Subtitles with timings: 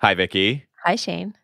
[0.00, 0.64] Hi, Vicky.
[0.84, 1.34] Hi, Shane.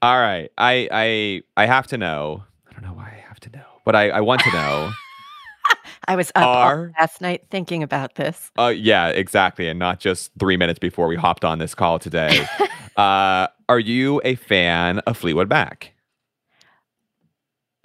[0.00, 0.50] All right.
[0.56, 2.44] I I I have to know.
[2.68, 4.92] I don't know why I have to know, but I I want to know.
[6.08, 8.50] I was up Are- last night thinking about this.
[8.58, 12.46] uh, yeah, exactly, and not just three minutes before we hopped on this call today.
[12.96, 15.92] uh, are you a fan of Fleetwood Mac?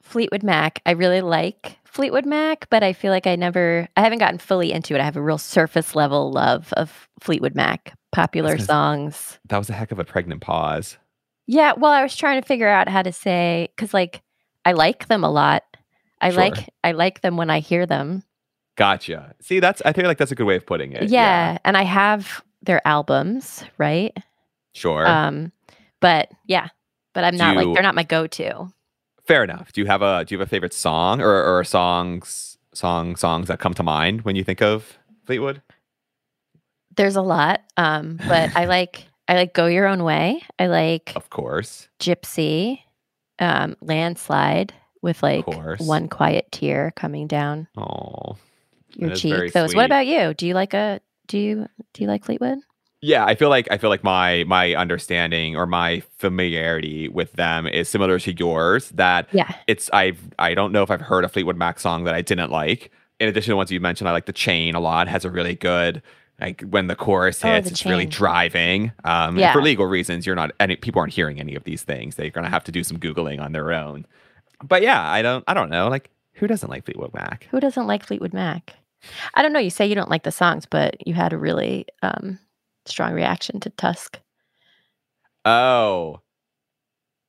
[0.01, 0.81] Fleetwood Mac.
[0.85, 4.71] I really like Fleetwood Mac, but I feel like I never, I haven't gotten fully
[4.71, 5.01] into it.
[5.01, 9.39] I have a real surface level love of Fleetwood Mac, popular was songs.
[9.47, 10.97] That was a heck of a pregnant pause.
[11.45, 14.21] Yeah, well, I was trying to figure out how to say because, like,
[14.65, 15.63] I like them a lot.
[16.21, 16.39] I Sure.
[16.39, 18.23] like I like them when I hear them.
[18.77, 19.35] Gotcha.
[19.41, 21.09] See, that's I feel like that's a good way of putting it.
[21.09, 24.17] Yeah, and I have their albums, right?
[24.73, 25.05] Sure.
[25.05, 25.51] Um,
[25.99, 26.69] but yeah,
[27.13, 28.69] but I'm Do not like they're not my go-to.
[29.27, 29.73] Fair enough.
[29.73, 33.49] Do you have a Do you have a favorite song or or songs song songs
[33.49, 35.61] that come to mind when you think of Fleetwood?
[36.95, 41.13] There's a lot, um, but I like I like "Go Your Own Way." I like
[41.15, 41.87] Of course.
[41.99, 42.79] "Gypsy,"
[43.39, 45.45] um, "Landslide" with like
[45.79, 48.37] one quiet tear coming down Oh.
[48.95, 49.53] your That is very cheek.
[49.53, 49.71] Those.
[49.71, 49.77] sweet.
[49.77, 50.33] What about you?
[50.33, 52.59] Do you like a do you do you like Fleetwood?
[53.01, 57.67] Yeah, I feel like I feel like my my understanding or my familiarity with them
[57.67, 58.89] is similar to yours.
[58.91, 62.15] That Yeah, it's I've I don't know if I've heard a Fleetwood Mac song that
[62.15, 62.91] I didn't like.
[63.19, 65.07] In addition to ones you mentioned, I like the chain a lot.
[65.07, 66.01] Has a really good
[66.41, 68.91] like when the chorus Oh, hits, The it's really driving.
[69.03, 69.53] Um, Yeah.
[69.53, 72.15] for legal reasons, you're not any people aren't hearing any of these things.
[72.15, 74.05] They're gonna have to do some googling on their own.
[74.63, 75.87] But yeah, I don't I don't know.
[75.89, 77.47] Like who doesn't like Fleetwood Mac?
[77.51, 78.73] who doesn't like Fleetwood Mac?
[79.33, 79.59] I don't know.
[79.59, 82.39] You say you don't like the songs, but you had a really um,
[82.85, 84.19] strong reaction to Tusk.
[85.45, 86.21] Oh,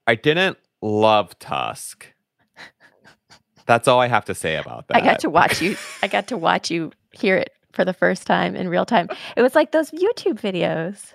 [0.06, 2.06] I didn't love Tusk.
[3.66, 4.96] That's all I have to say about that.
[4.98, 5.76] I got to watch you.
[6.02, 9.08] I got to watch you hear it for the first time in real time.
[9.36, 11.12] It was like those YouTube videos.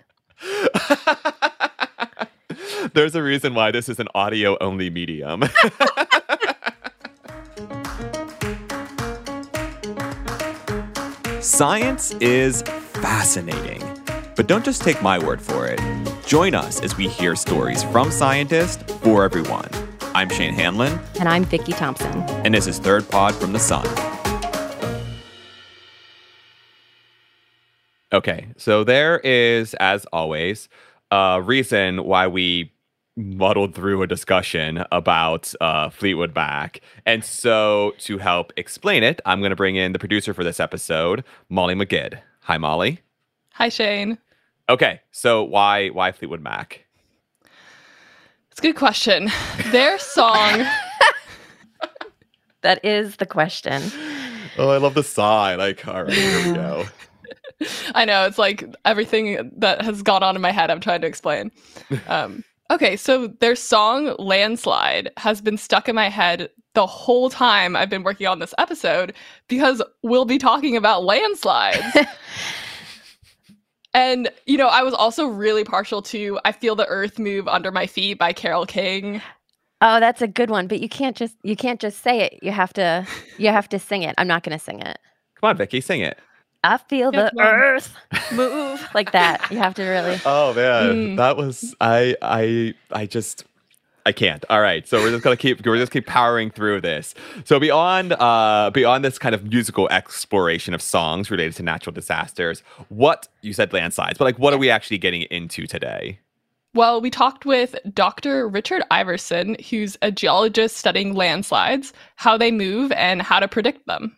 [2.94, 5.44] There's a reason why this is an audio only medium.
[11.42, 13.82] Science is fascinating.
[14.36, 15.80] But don't just take my word for it.
[16.26, 19.68] Join us as we hear stories from scientists for everyone.
[20.16, 22.12] I'm Shane Hanlon, And I'm Vicky Thompson.
[22.46, 23.86] and this is Third Pod from the Sun.
[28.12, 30.68] Okay, so there is, as always,
[31.12, 32.72] a reason why we
[33.16, 36.82] muddled through a discussion about uh, Fleetwood Mac.
[37.06, 40.60] And so, to help explain it, I'm going to bring in the producer for this
[40.60, 42.20] episode, Molly Magid.
[42.42, 43.00] Hi, Molly.
[43.54, 44.18] Hi, Shane.
[44.70, 46.86] Okay, so why why Fleetwood Mac?
[48.52, 49.32] It's a good question.
[49.72, 50.66] Their song,
[52.62, 53.82] That is the question.
[54.58, 55.56] Oh, I love the sigh.
[55.56, 56.86] Like, all right, here we go.
[57.96, 61.08] I know it's like everything that has gone on in my head, I'm trying to
[61.08, 61.52] explain.
[62.08, 67.76] Um, okay, so their song Landslide has been stuck in my head the whole time
[67.76, 69.14] I've been working on this episode
[69.48, 71.98] because we'll be talking about landslides.
[73.94, 77.72] and, you know, I was also really partial to I Feel the Earth Move Under
[77.72, 79.22] My Feet by Carole King.
[79.82, 82.40] Oh, that's a good one, but you can't just you can't just say it.
[82.42, 83.08] You have to
[83.38, 84.14] you have to sing it.
[84.18, 85.00] I'm not going to sing it.
[85.40, 86.20] Come on, Vicky, sing it.
[86.64, 87.96] I feel Yeah, the come earth
[88.34, 89.50] move like that.
[89.52, 90.20] You have to really.
[90.26, 91.18] Oh man, Mm.
[91.18, 93.46] that was I I I just
[94.06, 94.44] I can't.
[94.50, 97.14] All right, so we're just gonna keep we're just keep powering through this.
[97.46, 102.62] So beyond uh beyond this kind of musical exploration of songs related to natural disasters,
[102.90, 106.20] what you said landslides, but like what are we actually getting into today?
[106.76, 108.48] Well, we talked with Dr.
[108.48, 114.16] Richard Iverson, who's a geologist studying landslides, how they move, and how to predict them.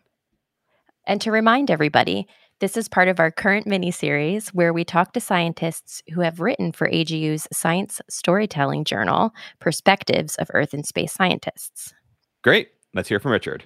[1.07, 2.27] And to remind everybody,
[2.59, 6.39] this is part of our current mini series where we talk to scientists who have
[6.39, 11.93] written for AGU's science storytelling journal, Perspectives of Earth and Space Scientists.
[12.43, 12.69] Great.
[12.93, 13.63] Let's hear from Richard.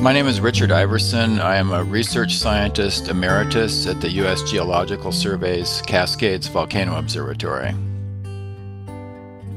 [0.00, 1.40] My name is Richard Iverson.
[1.40, 4.42] I am a research scientist emeritus at the U.S.
[4.42, 7.74] Geological Survey's Cascades Volcano Observatory.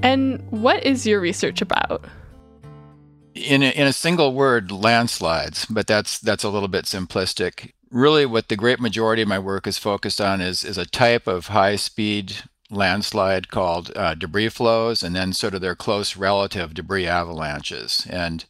[0.03, 2.05] And what is your research about?
[3.35, 7.71] In a, in a single word, landslides, but that's that's a little bit simplistic.
[7.89, 11.27] Really, what the great majority of my work is focused on is is a type
[11.27, 12.37] of high-speed
[12.69, 18.07] landslide called uh, debris flows, and then sort of their close relative debris avalanches.
[18.09, 18.45] And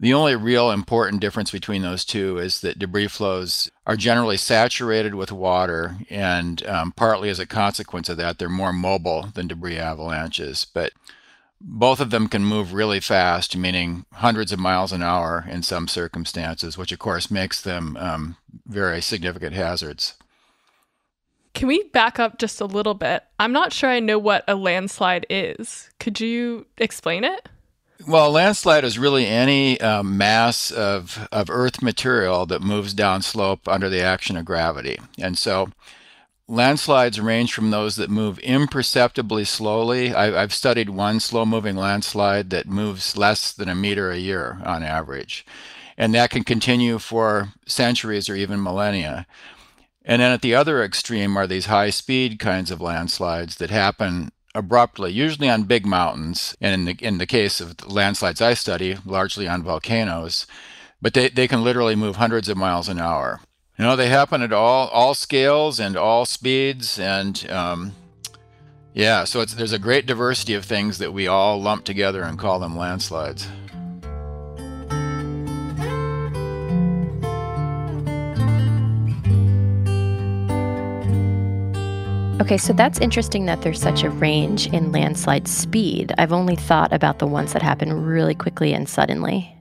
[0.00, 5.14] the only real important difference between those two is that debris flows are generally saturated
[5.14, 9.78] with water, and um, partly as a consequence of that, they're more mobile than debris
[9.78, 10.66] avalanches.
[10.72, 10.92] But
[11.60, 15.88] both of them can move really fast, meaning hundreds of miles an hour in some
[15.88, 18.36] circumstances, which of course makes them um,
[18.66, 20.14] very significant hazards.
[21.54, 23.24] Can we back up just a little bit?
[23.40, 25.90] I'm not sure I know what a landslide is.
[25.98, 27.48] Could you explain it?
[28.06, 33.22] Well, a landslide is really any uh, mass of, of earth material that moves down
[33.22, 34.98] slope under the action of gravity.
[35.18, 35.70] And so
[36.46, 40.14] landslides range from those that move imperceptibly slowly.
[40.14, 44.60] I, have studied one slow moving landslide that moves less than a meter a year
[44.64, 45.44] on average.
[45.96, 49.26] And that can continue for centuries or even millennia.
[50.04, 54.30] And then at the other extreme are these high speed kinds of landslides that happen
[54.58, 56.56] abruptly, usually on big mountains.
[56.60, 60.46] And in the, in the case of the landslides I study, largely on volcanoes.
[61.00, 63.40] But they, they can literally move hundreds of miles an hour.
[63.78, 67.92] You know, they happen at all all scales and all speeds, and um,
[68.92, 72.58] yeah, so there's a great diversity of things that we all lump together and call
[72.58, 73.46] them landslides.
[82.40, 86.12] Okay, so that's interesting that there's such a range in landslide speed.
[86.18, 89.54] I've only thought about the ones that happen really quickly and suddenly.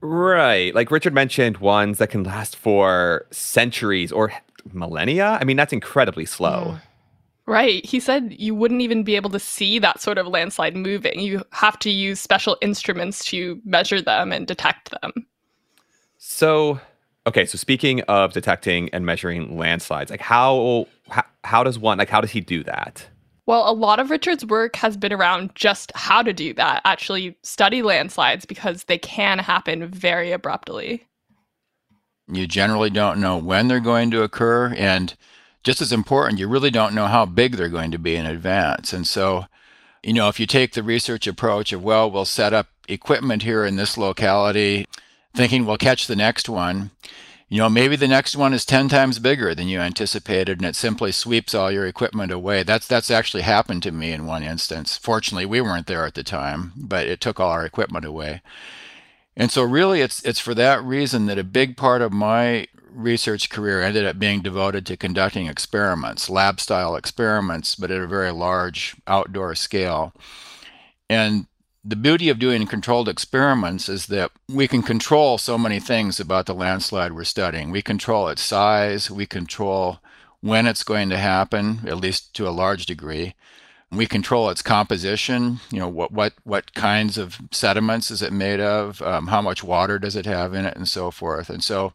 [0.00, 0.74] Right.
[0.74, 4.32] Like Richard mentioned, ones that can last for centuries or
[4.72, 5.38] millennia.
[5.40, 6.76] I mean, that's incredibly slow.
[6.76, 6.82] Mm.
[7.46, 7.84] Right.
[7.84, 11.18] He said you wouldn't even be able to see that sort of landslide moving.
[11.20, 15.12] You have to use special instruments to measure them and detect them.
[16.18, 16.80] So,
[17.26, 22.08] okay, so speaking of detecting and measuring landslides, like how how, how does one like
[22.08, 23.06] how does he do that?
[23.46, 27.36] Well, a lot of Richard's work has been around just how to do that, actually
[27.42, 31.06] study landslides because they can happen very abruptly.
[32.28, 34.72] You generally don't know when they're going to occur.
[34.74, 35.14] And
[35.64, 38.92] just as important, you really don't know how big they're going to be in advance.
[38.92, 39.46] And so,
[40.04, 43.64] you know, if you take the research approach of, well, we'll set up equipment here
[43.64, 44.86] in this locality,
[45.34, 46.90] thinking we'll catch the next one,
[47.52, 50.74] you know, maybe the next one is 10 times bigger than you anticipated and it
[50.74, 52.62] simply sweeps all your equipment away.
[52.62, 54.96] That's that's actually happened to me in one instance.
[54.96, 58.40] Fortunately, we weren't there at the time, but it took all our equipment away.
[59.36, 63.50] And so really it's it's for that reason that a big part of my research
[63.50, 68.30] career ended up being devoted to conducting experiments, lab style experiments, but at a very
[68.30, 70.14] large outdoor scale.
[71.10, 71.46] And
[71.84, 76.46] the beauty of doing controlled experiments is that we can control so many things about
[76.46, 77.70] the landslide we're studying.
[77.70, 79.98] We control its size, we control
[80.40, 83.34] when it's going to happen, at least to a large degree.
[83.90, 85.60] We control its composition.
[85.70, 89.02] You know what what what kinds of sediments is it made of?
[89.02, 91.50] Um, how much water does it have in it, and so forth.
[91.50, 91.92] And so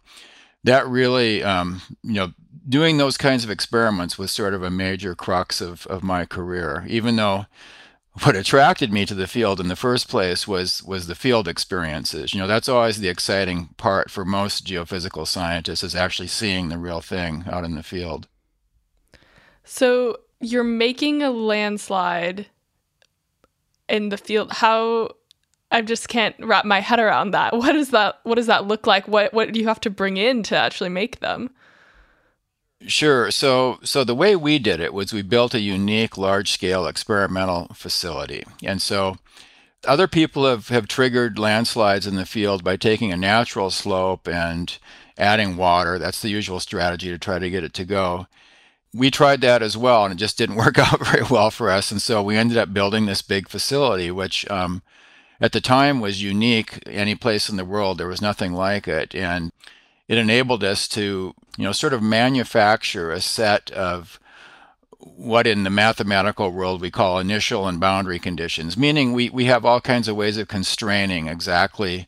[0.64, 2.34] that really, um, you know,
[2.70, 6.86] doing those kinds of experiments was sort of a major crux of of my career.
[6.88, 7.48] Even though
[8.24, 12.34] what attracted me to the field in the first place was was the field experiences.
[12.34, 16.78] You know, that's always the exciting part for most geophysical scientists is actually seeing the
[16.78, 18.28] real thing out in the field.
[19.64, 22.48] So you're making a landslide
[23.90, 24.52] in the field.
[24.54, 25.12] How
[25.72, 27.54] I just can't wrap my head around that.
[27.54, 29.08] What does that what does that look like?
[29.08, 31.50] What what do you have to bring in to actually make them?
[32.86, 33.32] Sure.
[33.32, 38.44] So, so the way we did it was we built a unique large-scale experimental facility,
[38.64, 39.18] and so
[39.86, 44.78] other people have have triggered landslides in the field by taking a natural slope and
[45.18, 45.98] adding water.
[45.98, 48.28] That's the usual strategy to try to get it to go.
[48.94, 51.92] We tried that as well, and it just didn't work out very well for us.
[51.92, 54.84] And so we ended up building this big facility, which um,
[55.42, 56.80] at the time was unique.
[56.86, 59.52] Any place in the world, there was nothing like it, and
[60.08, 64.20] it enabled us to, you know, sort of manufacture a set of
[65.00, 69.66] what in the mathematical world we call initial and boundary conditions, meaning we, we have
[69.66, 72.08] all kinds of ways of constraining exactly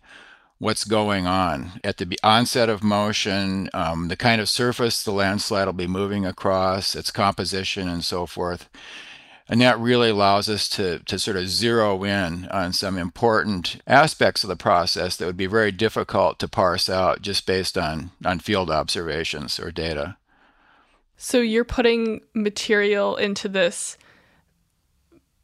[0.60, 5.66] what's going on at the onset of motion, um, the kind of surface the landslide
[5.66, 8.70] will be moving across, its composition, and so forth.
[9.52, 14.44] And that really allows us to, to sort of zero in on some important aspects
[14.44, 18.40] of the process that would be very difficult to parse out just based on, on
[18.40, 20.18] field observations or data.
[21.18, 23.98] So you're putting material into this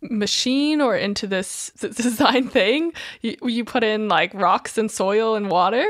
[0.02, 2.94] machine or into this design thing?
[3.22, 5.86] You, you put in like rocks and soil and water?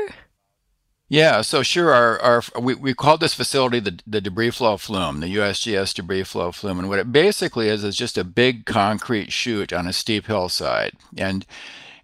[1.08, 1.92] Yeah, so sure.
[1.94, 6.24] Our, our we, we called this facility the, the debris flow flume, the USGS debris
[6.24, 9.92] flow flume, and what it basically is is just a big concrete chute on a
[9.92, 11.46] steep hillside, and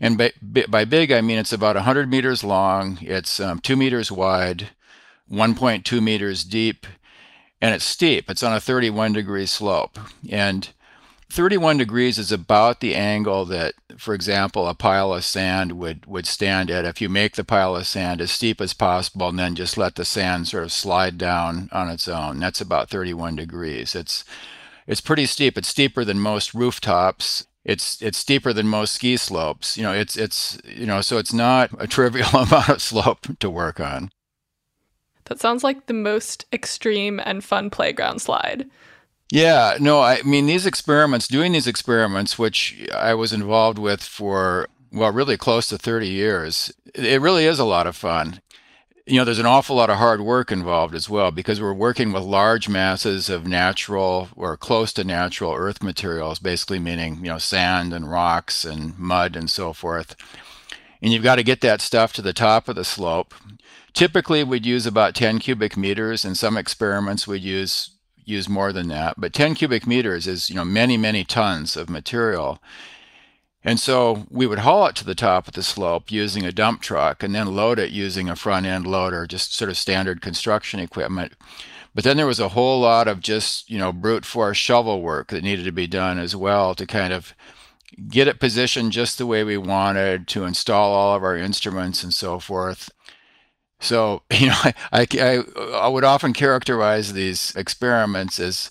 [0.00, 0.32] and by,
[0.68, 4.68] by big I mean it's about 100 meters long, it's um, two meters wide,
[5.30, 6.86] 1.2 meters deep,
[7.60, 8.30] and it's steep.
[8.30, 9.98] It's on a 31 degree slope,
[10.30, 10.68] and
[11.28, 16.26] 31 degrees is about the angle that, for example, a pile of sand would, would
[16.26, 19.54] stand at if you make the pile of sand as steep as possible and then
[19.54, 22.40] just let the sand sort of slide down on its own.
[22.40, 23.94] That's about 31 degrees.
[23.94, 24.24] It's
[24.88, 25.56] it's pretty steep.
[25.56, 27.46] It's steeper than most rooftops.
[27.64, 29.76] It's it's steeper than most ski slopes.
[29.76, 33.48] You know, it's it's you know, so it's not a trivial amount of slope to
[33.48, 34.10] work on.
[35.26, 38.68] That sounds like the most extreme and fun playground slide.
[39.32, 44.68] Yeah, no, I mean, these experiments, doing these experiments, which I was involved with for,
[44.92, 48.42] well, really close to 30 years, it really is a lot of fun.
[49.06, 52.12] You know, there's an awful lot of hard work involved as well because we're working
[52.12, 57.38] with large masses of natural or close to natural earth materials, basically meaning, you know,
[57.38, 60.14] sand and rocks and mud and so forth.
[61.00, 63.32] And you've got to get that stuff to the top of the slope.
[63.94, 66.22] Typically, we'd use about 10 cubic meters.
[66.22, 67.91] In some experiments, we'd use
[68.24, 71.90] use more than that, but 10 cubic meters is, you know, many, many tons of
[71.90, 72.60] material.
[73.64, 76.82] And so we would haul it to the top of the slope using a dump
[76.82, 80.80] truck and then load it using a front end loader, just sort of standard construction
[80.80, 81.32] equipment.
[81.94, 85.28] But then there was a whole lot of just, you know, brute force shovel work
[85.28, 87.34] that needed to be done as well to kind of
[88.08, 92.14] get it positioned just the way we wanted, to install all of our instruments and
[92.14, 92.90] so forth.
[93.82, 98.70] So, you know, I, I, I would often characterize these experiments as,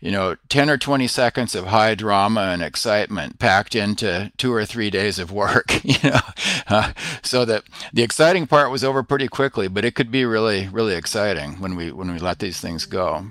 [0.00, 4.64] you know, 10 or 20 seconds of high drama and excitement packed into two or
[4.64, 6.20] three days of work, you know,
[6.68, 10.68] uh, so that the exciting part was over pretty quickly, but it could be really,
[10.68, 13.26] really exciting when we, when we let these things go.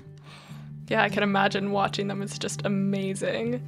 [0.88, 2.20] Yeah, I can imagine watching them.
[2.20, 3.62] It's just amazing.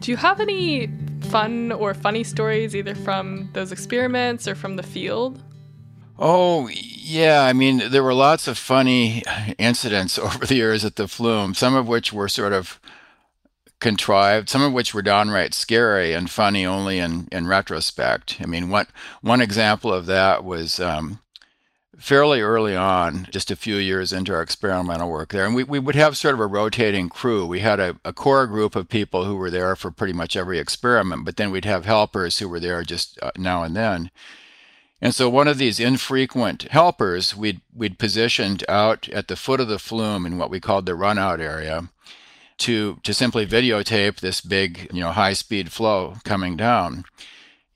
[0.00, 0.88] Do you have any
[1.26, 5.42] fun or funny stories either from those experiments or from the field?
[6.18, 7.42] Oh, yeah.
[7.44, 9.22] I mean, there were lots of funny
[9.58, 12.80] incidents over the years at the Flume, some of which were sort of
[13.80, 18.38] contrived, some of which were downright scary and funny only in, in retrospect.
[18.40, 18.86] I mean, one,
[19.20, 21.20] one example of that was um,
[21.98, 25.46] fairly early on, just a few years into our experimental work there.
[25.46, 27.46] And we, we would have sort of a rotating crew.
[27.46, 30.58] We had a, a core group of people who were there for pretty much every
[30.58, 34.10] experiment, but then we'd have helpers who were there just uh, now and then.
[35.00, 39.68] And so one of these infrequent helpers we'd, we'd positioned out at the foot of
[39.68, 41.88] the flume in what we called the runout area
[42.58, 47.04] to, to simply videotape this big, you know, high speed flow coming down.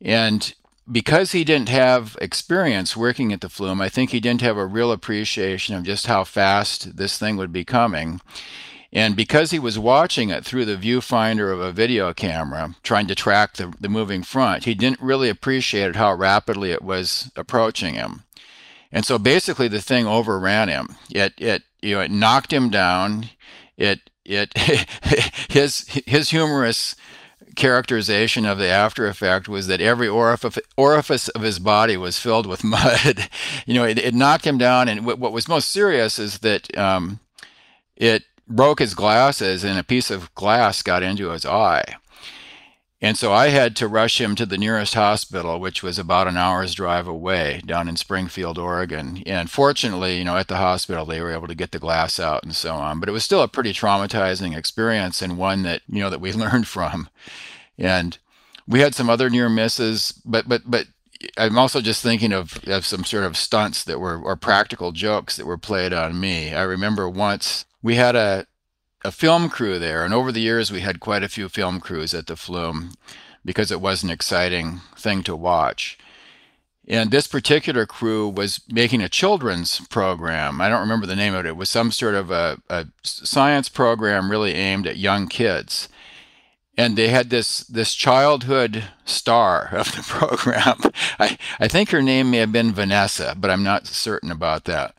[0.01, 0.55] And
[0.91, 4.67] because he didn't have experience working at the flume, I think he didn't have a
[4.67, 8.21] real appreciation of just how fast this thing would be coming.
[8.93, 13.15] And because he was watching it through the viewfinder of a video camera, trying to
[13.15, 18.25] track the, the moving front, he didn't really appreciate how rapidly it was approaching him.
[18.93, 20.97] And so basically the thing overran him.
[21.11, 23.31] It it you know it knocked him down.
[23.77, 24.57] It it
[25.49, 26.97] his his humorous
[27.57, 32.47] characterization of the after effect was that every orifice, orifice of his body was filled
[32.47, 33.29] with mud.
[33.67, 36.77] you know, it, it, knocked him down, and w- what was most serious is that
[36.77, 37.21] um,
[37.97, 41.97] it broke his glasses, and a piece of glass got into his eye.
[43.03, 46.37] And so I had to rush him to the nearest hospital, which was about an
[46.37, 49.23] hour's drive away down in Springfield, Oregon.
[49.25, 52.43] And fortunately, you know, at the hospital, they were able to get the glass out
[52.43, 53.01] and so on.
[53.01, 56.33] But it was still a pretty traumatizing experience and one that, you know, that we
[56.35, 57.09] learned from.
[57.79, 58.19] And
[58.69, 60.87] we had some other near misses, but, but, but
[61.39, 65.37] I'm also just thinking of, of some sort of stunts that were, or practical jokes
[65.37, 66.53] that were played on me.
[66.53, 68.47] I remember once we had a,
[69.05, 72.13] a film crew there, and over the years we had quite a few film crews
[72.15, 72.95] at the Flume
[73.45, 75.99] because it was an exciting thing to watch.
[76.87, 80.61] And this particular crew was making a children's program.
[80.61, 81.49] I don't remember the name of it.
[81.49, 85.89] It was some sort of a, a science program really aimed at young kids.
[86.77, 90.79] And they had this this childhood star of the program.
[91.19, 94.95] I, I think her name may have been Vanessa, but I'm not certain about that.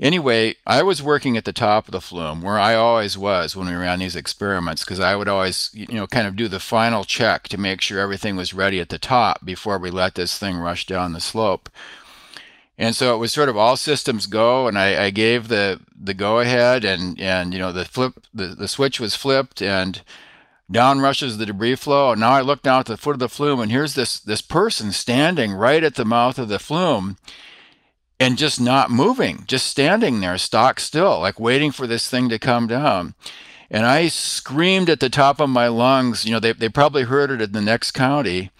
[0.00, 3.68] Anyway, I was working at the top of the flume where I always was when
[3.68, 7.04] we ran these experiments because I would always, you know, kind of do the final
[7.04, 10.56] check to make sure everything was ready at the top before we let this thing
[10.56, 11.68] rush down the slope.
[12.76, 16.12] And so it was sort of all systems go, and I, I gave the the
[16.12, 20.02] go ahead, and and you know the flip the, the switch was flipped, and
[20.68, 22.10] down rushes the debris flow.
[22.10, 24.42] And now I look down at the foot of the flume, and here's this this
[24.42, 27.16] person standing right at the mouth of the flume
[28.20, 32.38] and just not moving, just standing there stock still, like waiting for this thing to
[32.38, 33.14] come down.
[33.70, 36.24] And I screamed at the top of my lungs.
[36.24, 38.50] You know, they, they probably heard it in the next county.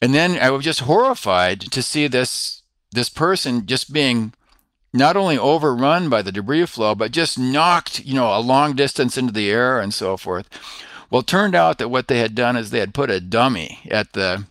[0.00, 4.32] And then I was just horrified to see this this person just being
[4.94, 9.18] not only overrun by the debris flow, but just knocked, you know, a long distance
[9.18, 10.48] into the air and so forth.
[11.10, 14.12] Well, turned out that what they had done is they had put a dummy at
[14.12, 14.46] the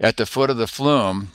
[0.00, 1.30] at the foot of the flume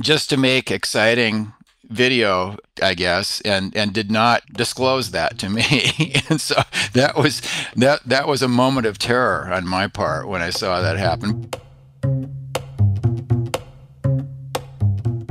[0.00, 1.52] just to make exciting
[1.88, 6.14] video, I guess, and and did not disclose that to me.
[6.28, 7.42] and so that was
[7.76, 11.50] that that was a moment of terror on my part when I saw that happen.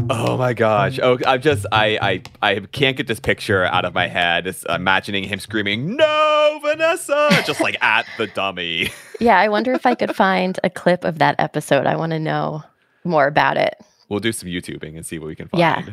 [0.10, 1.00] Oh my gosh!
[1.02, 4.48] Oh, I'm just I I I can't get this picture out of my head.
[4.48, 8.92] It's imagining him screaming, "No, Vanessa!" just like at the dummy.
[9.20, 11.86] Yeah, I wonder if I could find a clip of that episode.
[11.86, 12.64] I want to know
[13.04, 13.76] more about it.
[14.10, 15.60] We'll do some YouTubing and see what we can find.
[15.60, 15.86] Yeah.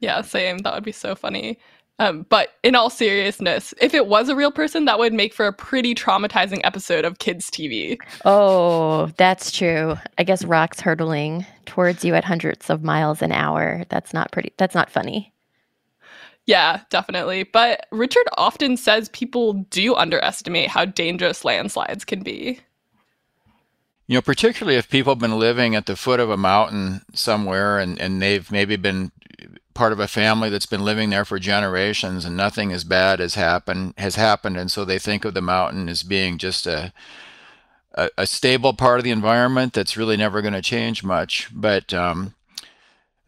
[0.00, 0.58] Yeah, same.
[0.58, 1.58] That would be so funny.
[1.98, 5.46] Um, but in all seriousness, if it was a real person, that would make for
[5.46, 7.96] a pretty traumatizing episode of kids' TV.
[8.26, 9.96] Oh, that's true.
[10.18, 13.84] I guess rocks hurtling towards you at hundreds of miles an hour.
[13.88, 14.52] That's not pretty.
[14.58, 15.32] That's not funny.
[16.44, 17.44] Yeah, definitely.
[17.44, 22.60] But Richard often says people do underestimate how dangerous landslides can be.
[24.06, 27.78] You know, particularly if people have been living at the foot of a mountain somewhere
[27.78, 29.10] and, and they've maybe been
[29.74, 33.34] part of a family that's been living there for generations and nothing as bad has
[33.34, 34.56] happened has happened.
[34.56, 36.92] And so they think of the mountain as being just a
[37.96, 41.48] a, a stable part of the environment that's really never going to change much.
[41.52, 42.34] But um,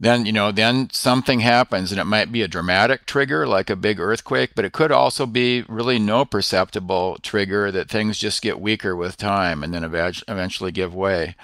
[0.01, 3.77] then you know then something happens and it might be a dramatic trigger like a
[3.77, 8.61] big earthquake but it could also be really no perceptible trigger that things just get
[8.61, 11.35] weaker with time and then eventually give way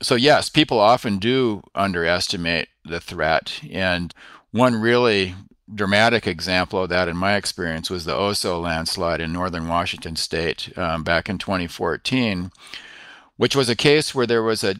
[0.00, 3.60] so yes, people often do underestimate the threat.
[3.70, 4.14] And
[4.50, 5.34] one really
[5.74, 10.76] dramatic example of that, in my experience, was the Oso landslide in northern Washington state
[10.78, 12.52] um, back in 2014,
[13.36, 14.76] which was a case where there was a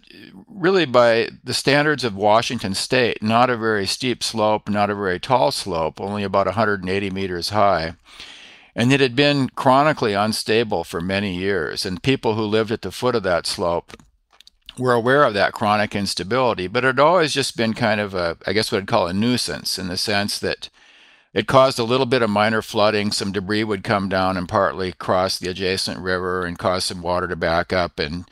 [0.49, 5.21] really, by the standards of Washington state, not a very steep slope, not a very
[5.21, 7.95] tall slope, only about 180 meters high.
[8.75, 11.87] And it had been chronically unstable for many years.
[11.87, 13.95] And people who lived at the foot of that slope
[14.79, 18.37] were aware of that chronic instability, but it had always just been kind of a,
[18.47, 20.69] I guess what I'd call a nuisance in the sense that
[21.33, 23.13] it caused a little bit of minor flooding.
[23.13, 27.29] Some debris would come down and partly cross the adjacent river and cause some water
[27.29, 27.99] to back up.
[27.99, 28.25] And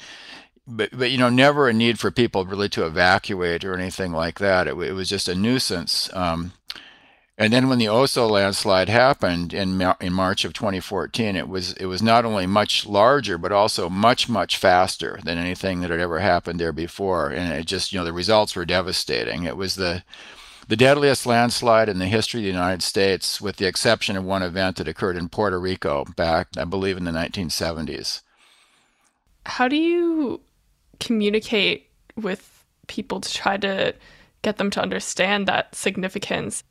[0.66, 4.38] but but you know, never a need for people really to evacuate or anything like
[4.38, 4.66] that.
[4.66, 6.10] It, it was just a nuisance.
[6.14, 6.52] Um,
[7.36, 11.86] and then when the Oso landslide happened in in March of 2014, it was it
[11.86, 16.20] was not only much larger but also much much faster than anything that had ever
[16.20, 17.30] happened there before.
[17.30, 19.44] And it just you know the results were devastating.
[19.44, 20.04] It was the
[20.68, 24.42] the deadliest landslide in the history of the United States, with the exception of one
[24.42, 28.22] event that occurred in Puerto Rico back, I believe, in the 1970s.
[29.44, 30.40] How do you
[31.00, 33.94] communicate with people to try to
[34.42, 36.62] get them to understand that significance?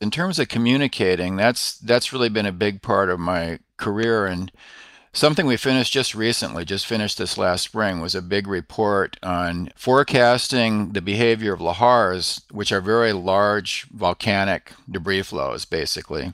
[0.00, 4.52] in terms of communicating, that's that's really been a big part of my career and
[5.12, 9.70] something we finished just recently, just finished this last spring, was a big report on
[9.74, 16.32] forecasting the behavior of lahars, which are very large volcanic debris flows, basically,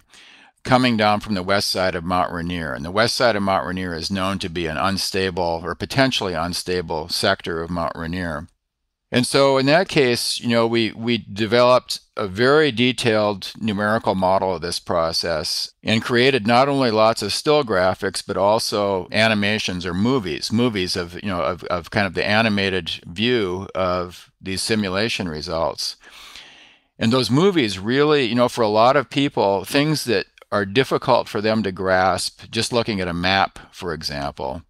[0.64, 2.72] coming down from the west side of Mount Rainier.
[2.72, 6.34] And the west side of Mount Rainier is known to be an unstable or potentially
[6.34, 8.48] unstable sector of Mount Rainier.
[9.14, 14.56] And so in that case, you know, we we developed a very detailed numerical model
[14.56, 19.94] of this process and created not only lots of still graphics but also animations or
[19.94, 25.28] movies, movies of you know of, of kind of the animated view of these simulation
[25.28, 25.96] results.
[26.98, 31.28] And those movies really, you know, for a lot of people, things that are difficult
[31.28, 34.62] for them to grasp just looking at a map, for example,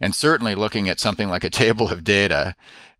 [0.00, 2.56] and certainly looking at something like a table of data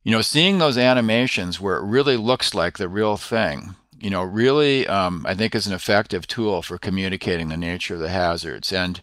[0.06, 4.22] you know, seeing those animations where it really looks like the real thing, you know,
[4.22, 8.72] really, um, I think is an effective tool for communicating the nature of the hazards.
[8.72, 9.02] And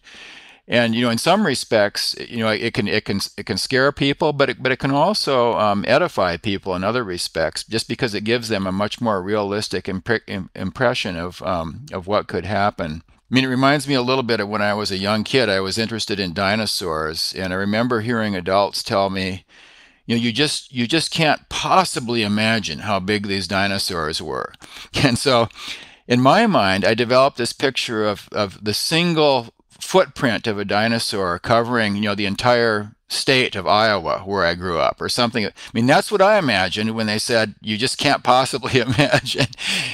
[0.65, 3.91] and you know, in some respects, you know, it can it can it can scare
[3.91, 8.13] people, but it, but it can also um, edify people in other respects, just because
[8.13, 13.03] it gives them a much more realistic impre- impression of um, of what could happen.
[13.33, 15.49] I mean, it reminds me a little bit of when I was a young kid.
[15.49, 19.43] I was interested in dinosaurs, and I remember hearing adults tell me,
[20.05, 24.53] you know you just you just can't possibly imagine how big these dinosaurs were
[25.03, 25.47] and so
[26.09, 31.39] in my mind i developed this picture of of the single footprint of a dinosaur
[31.39, 35.45] covering you know the entire state of iowa where i grew up or something.
[35.45, 39.47] I mean that's what i imagined when they said you just can't possibly imagine.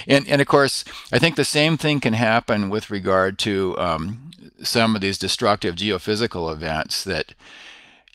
[0.07, 4.31] And and of course i think the same thing can happen with regard to um,
[4.63, 7.33] some of these destructive geophysical events that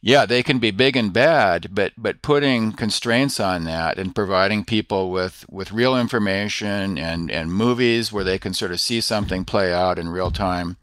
[0.06, 4.62] yeah, they can be big and bad, but but putting constraints on that and providing
[4.62, 9.46] people with with real information and and movies where they can sort of see something
[9.46, 10.76] play out in real time,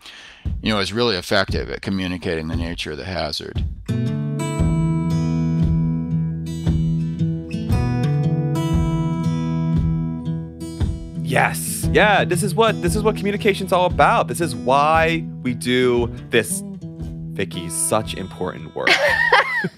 [0.62, 3.64] you know, is really effective at communicating the nature of the hazard.
[11.24, 11.88] Yes.
[11.94, 14.28] Yeah, this is what this is what communication's all about.
[14.28, 16.62] This is why we do this
[17.34, 18.90] Vicky, such important work.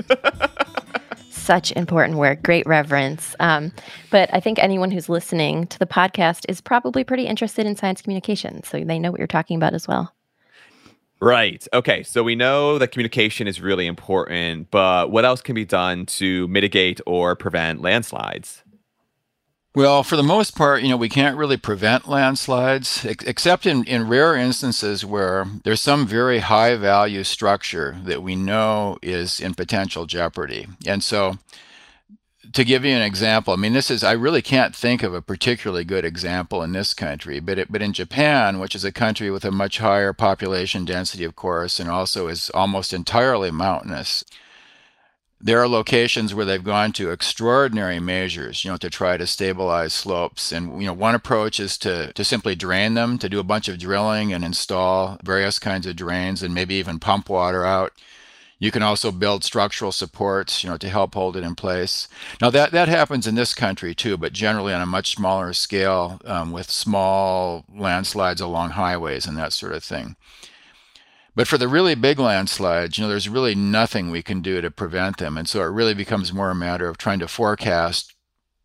[1.30, 2.42] such important work.
[2.42, 3.36] Great reverence.
[3.40, 3.72] Um,
[4.10, 8.02] but I think anyone who's listening to the podcast is probably pretty interested in science
[8.02, 8.64] communication.
[8.64, 10.14] So they know what you're talking about as well.
[11.24, 11.66] Right.
[11.72, 12.04] Okay.
[12.04, 16.50] So we know that communication is really important, but what else can be done to
[16.50, 18.62] mitigate or prevent landslides?
[19.74, 23.86] Well, for the most part, you know, we can't really prevent landslides, ex- except in,
[23.86, 29.54] in rare instances where there's some very high value structure that we know is in
[29.54, 30.68] potential jeopardy.
[30.86, 31.38] And so,
[32.54, 35.22] to give you an example, I mean, this is, I really can't think of a
[35.22, 39.30] particularly good example in this country, but, it, but in Japan, which is a country
[39.30, 44.24] with a much higher population density, of course, and also is almost entirely mountainous
[45.44, 49.92] there are locations where they've gone to extraordinary measures, you know, to try to stabilize
[49.92, 50.54] slopes.
[50.54, 53.68] And you know, one approach is to to simply drain them, to do a bunch
[53.68, 57.92] of drilling and install various kinds of drains, and maybe even pump water out.
[58.64, 62.08] You can also build structural supports, you know, to help hold it in place.
[62.40, 66.22] Now that that happens in this country too, but generally on a much smaller scale,
[66.24, 70.16] um, with small landslides along highways and that sort of thing.
[71.36, 74.72] But for the really big landslides, you know, there's really nothing we can do to
[74.72, 75.38] prevent them.
[75.38, 78.14] And so it really becomes more a matter of trying to forecast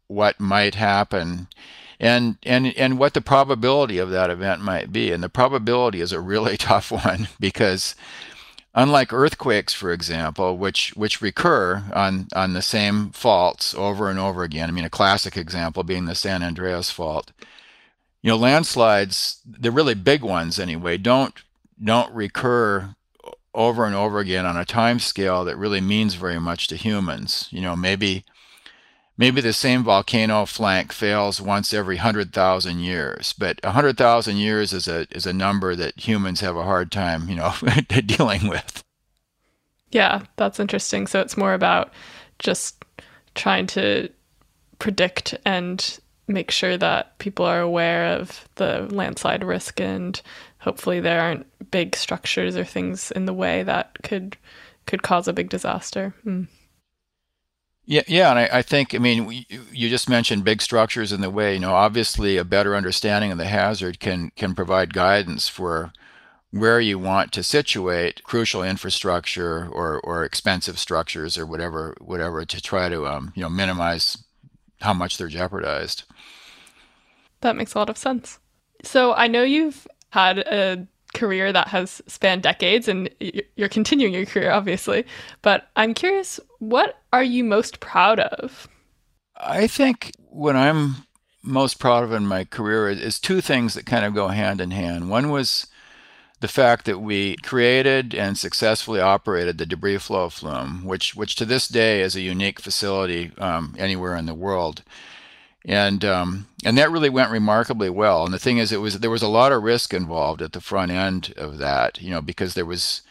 [0.06, 1.48] what might happen
[1.98, 5.10] and and and what the probability of that event might be.
[5.10, 7.96] And the probability is a really tough one because
[8.78, 14.44] unlike earthquakes, for example, which which recur on on the same faults over and over
[14.44, 14.68] again.
[14.68, 17.32] I mean, a classic example being the San Andreas fault.
[18.22, 21.34] You know, landslides, the really big ones anyway, don't
[21.82, 22.94] don't recur
[23.52, 27.48] over and over again on a time scale that really means very much to humans.
[27.50, 28.24] You know, maybe
[29.18, 35.06] maybe the same volcano flank fails once every 100,000 years, but 100,000 years is a
[35.10, 37.52] is a number that humans have a hard time, you know,
[38.06, 38.82] dealing with.
[39.90, 41.06] Yeah, that's interesting.
[41.06, 41.92] So it's more about
[42.38, 42.84] just
[43.34, 44.08] trying to
[44.78, 50.20] predict and make sure that people are aware of the landslide risk and
[50.58, 54.36] hopefully there aren't big structures or things in the way that could
[54.86, 56.14] could cause a big disaster.
[56.24, 56.48] Mm.
[57.90, 61.30] Yeah, yeah, and I, I, think I mean you just mentioned big structures in the
[61.30, 61.54] way.
[61.54, 65.94] You know, obviously a better understanding of the hazard can can provide guidance for
[66.50, 72.60] where you want to situate crucial infrastructure or or expensive structures or whatever whatever to
[72.60, 74.22] try to um, you know minimize
[74.82, 76.04] how much they're jeopardized.
[77.40, 78.38] That makes a lot of sense.
[78.84, 80.86] So I know you've had a
[81.18, 83.10] career that has spanned decades and
[83.56, 85.04] you're continuing your career obviously.
[85.42, 88.68] But i'm curious what are you most proud of?
[89.36, 91.06] I think what i'm
[91.42, 94.70] most proud of in my career is two things that kind of go hand in
[94.70, 95.08] hand.
[95.08, 95.66] One was
[96.40, 101.44] the fact that we created and successfully operated the debris flow flume which which to
[101.44, 104.82] this day is a unique facility um, anywhere in the world
[105.68, 108.24] and um, and that really went remarkably well.
[108.24, 110.62] And the thing is, it was there was a lot of risk involved at the
[110.62, 113.02] front end of that, you know, because there was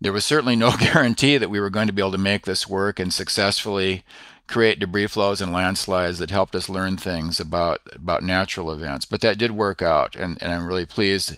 [0.00, 2.66] there was certainly no guarantee that we were going to be able to make this
[2.66, 4.02] work and successfully
[4.46, 9.04] create debris flows and landslides that helped us learn things about about natural events.
[9.04, 11.36] But that did work out, and, and I'm really pleased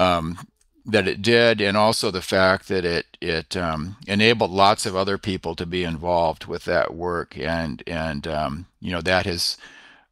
[0.00, 0.38] um,
[0.86, 5.18] that it did, and also the fact that it it um, enabled lots of other
[5.18, 9.56] people to be involved with that work, and and um, you know that has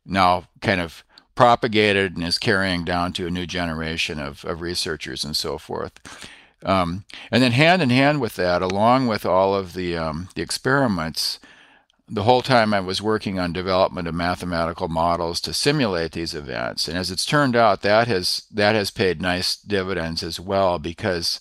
[0.04, 1.04] now kind of
[1.34, 5.92] propagated and is carrying down to a new generation of, of researchers and so forth.
[6.64, 10.42] Um, and then hand in hand with that, along with all of the um, the
[10.42, 11.38] experiments,
[12.08, 16.88] the whole time I was working on development of mathematical models to simulate these events.
[16.88, 21.40] And as it's turned out, that has that has paid nice dividends as well because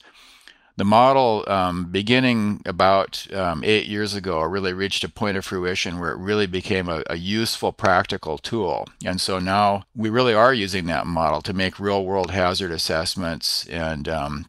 [0.78, 6.00] the model, um, beginning about um, eight years ago, really reached a point of fruition
[6.00, 8.88] where it really became a, a, useful, practical tool.
[9.04, 14.08] And so now we really are using that model to make real-world hazard assessments and
[14.08, 14.46] um,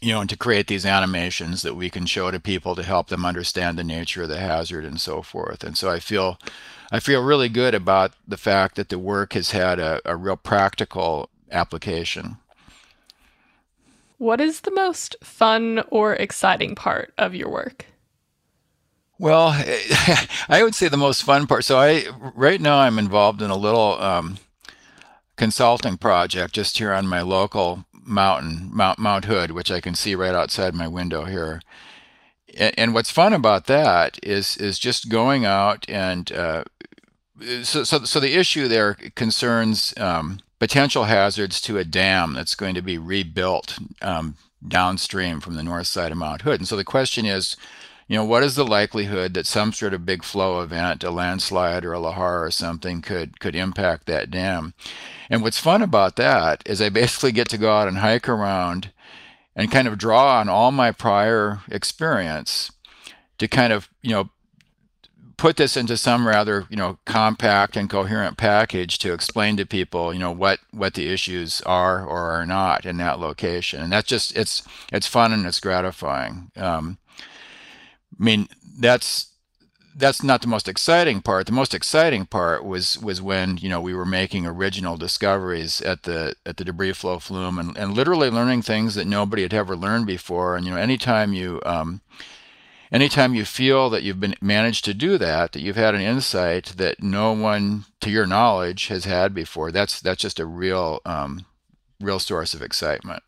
[0.00, 3.08] you know, and to create these animations that we can show to people to help
[3.08, 5.62] them understand the nature of the hazard and so forth.
[5.62, 6.38] And so I feel,
[6.90, 10.36] I feel really good about the fact that the work has had a, a real
[10.36, 12.38] practical application.
[14.16, 17.86] What is the most fun or exciting part of your work?
[19.18, 19.48] Well,
[20.48, 21.64] I would say the most fun part.
[21.64, 24.38] So I right now I'm involved in a little um,
[25.36, 30.14] consulting project just here on my local mountain, Mount Mount Hood, which I can see
[30.14, 31.62] right outside my window here.
[32.56, 36.64] And, and what's fun about that is is just going out and uh,
[37.62, 42.74] so, so so the issue there concerns um, potential hazards to a dam that's going
[42.74, 46.60] to be rebuilt um, downstream from the north side of Mount Hood.
[46.60, 47.56] And so the question is,
[48.10, 51.84] you know, what is the likelihood that some sort of big flow event, a landslide
[51.84, 54.74] or a lahar or something, could could impact that dam?
[55.30, 58.90] And what's fun about that is I basically get to go out and hike around
[59.54, 62.72] and kind of draw on all my prior experience
[63.38, 64.30] to kind of, you know,
[65.36, 70.12] put this into some rather you know compact and coherent package to explain to people
[70.12, 74.06] you know what what the issues are or are not in that location and that's
[74.06, 76.98] just it's it's fun and it's gratifying um,
[78.18, 79.28] i mean that's
[79.96, 83.80] that's not the most exciting part the most exciting part was was when you know
[83.80, 88.30] we were making original discoveries at the at the debris flow flume and, and literally
[88.30, 92.00] learning things that nobody had ever learned before and you know anytime you um,
[92.92, 96.66] anytime you feel that you've been managed to do that, that you've had an insight
[96.76, 101.46] that no one, to your knowledge, has had before, that's that's just a real um,
[102.00, 103.22] real source of excitement.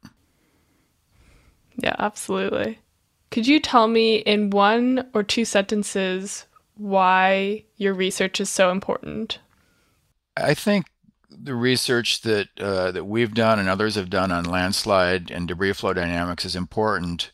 [1.77, 2.81] Yeah, absolutely.
[3.33, 6.45] Could you tell me in one or two sentences
[6.77, 9.39] why your research is so important?
[10.37, 10.85] I think
[11.31, 15.73] the research that uh, that we've done and others have done on landslide and debris
[15.73, 17.31] flow dynamics is important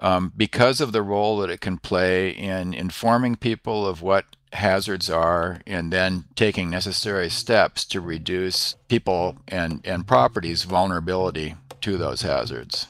[0.00, 4.24] um, because of the role that it can play in informing people of what
[4.54, 11.96] hazards are and then taking necessary steps to reduce people and, and properties vulnerability to
[11.96, 12.88] those hazards.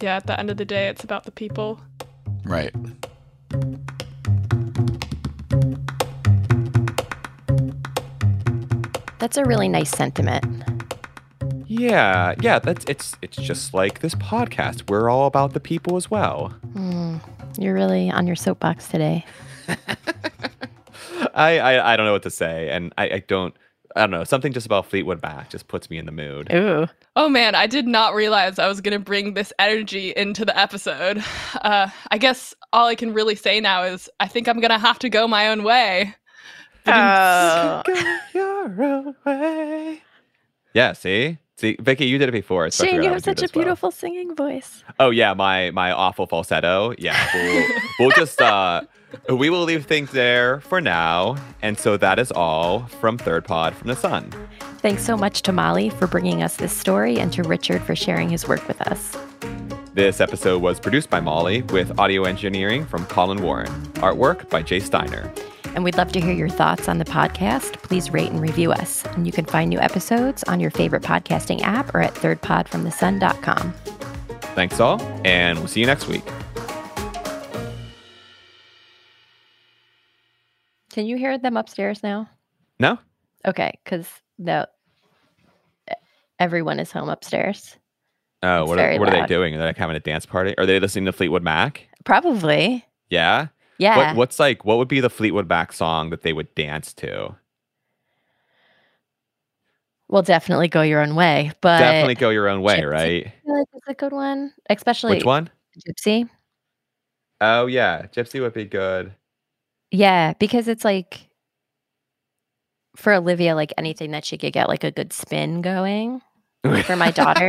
[0.00, 1.80] Yeah, at the end of the day, it's about the people.
[2.44, 2.74] Right.
[9.18, 10.44] That's a really nice sentiment.
[11.66, 14.88] Yeah, yeah, that's it's it's just like this podcast.
[14.90, 16.54] We're all about the people as well.
[16.74, 17.20] Mm,
[17.58, 19.24] you're really on your soapbox today.
[21.34, 23.54] I, I I don't know what to say, and I, I don't
[23.96, 26.52] I don't know something just about Fleetwood Mac just puts me in the mood.
[26.52, 26.86] Ooh.
[27.16, 31.24] Oh man, I did not realize I was gonna bring this energy into the episode.
[31.62, 34.98] Uh, I guess all I can really say now is I think I'm gonna have
[35.00, 36.14] to go my own way.
[36.86, 37.82] Oh.
[37.86, 40.02] Go your own way.
[40.74, 41.38] Yeah, see?
[41.58, 42.70] See, Vicky, you did it before.
[42.70, 43.64] so Shane, you have such a as well.
[43.64, 44.84] beautiful singing voice.
[45.00, 46.94] Oh yeah, my my awful falsetto.
[46.98, 47.66] Yeah, we'll,
[47.98, 48.82] we'll just uh
[49.30, 51.36] we will leave things there for now.
[51.62, 54.30] And so that is all from Third Pod from the Sun.
[54.78, 58.28] Thanks so much to Molly for bringing us this story and to Richard for sharing
[58.28, 59.16] his work with us.
[59.94, 63.72] This episode was produced by Molly with audio engineering from Colin Warren.
[63.94, 65.32] Artwork by Jace Steiner.
[65.76, 67.74] And we'd love to hear your thoughts on the podcast.
[67.82, 69.04] Please rate and review us.
[69.14, 73.72] And you can find new episodes on your favorite podcasting app or at thirdpodfromthesun.com.
[74.56, 76.24] Thanks all, and we'll see you next week.
[80.90, 82.30] Can you hear them upstairs now?
[82.80, 82.98] No?
[83.46, 84.08] Okay, because
[84.38, 84.66] the
[86.38, 87.76] everyone is home upstairs.
[88.42, 89.54] Oh, It's what are, what are they doing?
[89.54, 90.56] Are they like having a dance party?
[90.56, 91.86] Are they listening to Fleetwood Mac?
[92.04, 92.82] Probably.
[93.10, 93.48] Yeah.
[93.78, 93.96] Yeah.
[94.08, 97.34] What what's like what would be the Fleetwood Mac song that they would dance to?
[100.08, 101.50] Well, definitely go your own way.
[101.60, 102.90] But Definitely go your own way, Gypsy.
[102.90, 103.26] right?
[103.26, 105.50] I feel like it's a good one, especially Which one?
[105.88, 106.28] Gypsy.
[107.40, 109.12] Oh yeah, Gypsy would be good.
[109.90, 111.28] Yeah, because it's like
[112.96, 116.22] for Olivia, like anything that she could get like a good spin going.
[116.84, 117.48] For my daughter,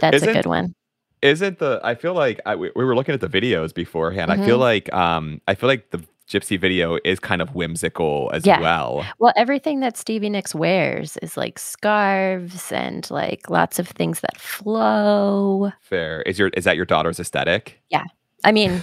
[0.00, 0.74] That's isn't, a good one.
[1.22, 1.80] Isn't the?
[1.84, 4.30] I feel like I, we, we were looking at the videos beforehand.
[4.32, 4.60] I feel Mhm.
[4.60, 8.60] like um I feel like the Gypsy video is kind of whimsical as Yeah.
[8.60, 9.04] well.
[9.18, 14.40] Well, everything that Stevie Nicks wears is like scarves and like lots of things that
[14.40, 15.72] flow.
[15.80, 16.22] Fair.
[16.22, 17.80] Is your is that your daughter's aesthetic?
[17.90, 18.04] Yeah.
[18.44, 18.82] I mean,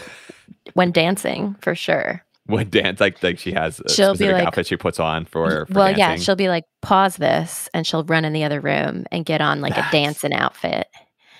[0.73, 2.23] when dancing, for sure.
[2.47, 5.25] When dance like like she has a She'll be specific like- outfit she puts on
[5.25, 8.61] for, for well, yeah, she'll be like, pause this, and she'll run in the other
[8.61, 10.87] room and get on like That's a dancing outfit,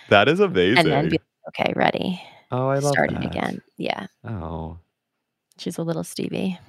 [0.10, 0.78] That is amazing.
[0.80, 3.26] and then be like, okay, ready, oh, I love starting that.
[3.26, 3.62] again.
[3.78, 4.80] Yeah, Oh.
[5.58, 6.60] she's a little Stevie.